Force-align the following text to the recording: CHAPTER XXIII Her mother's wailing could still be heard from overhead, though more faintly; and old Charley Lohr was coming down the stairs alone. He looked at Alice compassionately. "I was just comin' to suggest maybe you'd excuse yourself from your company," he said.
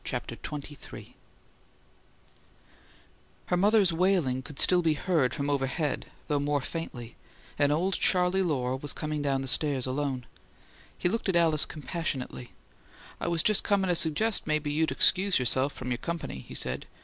CHAPTER 0.03 0.33
XXIII 0.35 1.15
Her 3.45 3.55
mother's 3.55 3.93
wailing 3.93 4.41
could 4.41 4.57
still 4.57 4.81
be 4.81 4.95
heard 4.95 5.31
from 5.31 5.47
overhead, 5.47 6.07
though 6.27 6.39
more 6.39 6.59
faintly; 6.59 7.17
and 7.59 7.71
old 7.71 7.93
Charley 7.93 8.41
Lohr 8.41 8.75
was 8.75 8.93
coming 8.93 9.21
down 9.21 9.43
the 9.43 9.47
stairs 9.47 9.85
alone. 9.85 10.25
He 10.97 11.07
looked 11.07 11.29
at 11.29 11.35
Alice 11.35 11.65
compassionately. 11.67 12.49
"I 13.19 13.27
was 13.27 13.43
just 13.43 13.63
comin' 13.63 13.89
to 13.89 13.95
suggest 13.95 14.47
maybe 14.47 14.71
you'd 14.71 14.89
excuse 14.91 15.37
yourself 15.37 15.71
from 15.71 15.91
your 15.91 15.99
company," 15.99 16.45
he 16.47 16.55
said. 16.55 16.87